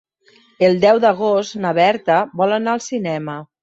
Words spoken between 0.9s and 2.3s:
d'agost na Berta